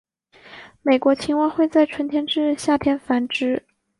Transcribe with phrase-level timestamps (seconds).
[0.81, 3.63] 美国青蛙会在春天至夏天繁殖。